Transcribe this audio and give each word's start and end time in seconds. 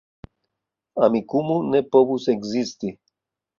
Amikumu 1.03 1.55
ne 1.71 1.79
povus 1.91 2.25
ekzisti 2.33 2.89